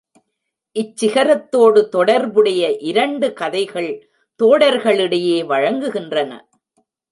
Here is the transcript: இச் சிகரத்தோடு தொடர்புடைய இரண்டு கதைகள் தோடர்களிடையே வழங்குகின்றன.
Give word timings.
இச் 0.75 1.03
சிகரத்தோடு 1.03 1.89
தொடர்புடைய 1.89 2.71
இரண்டு 2.77 3.33
கதைகள் 3.33 3.91
தோடர்களிடையே 4.39 5.37
வழங்குகின்றன. 5.45 6.31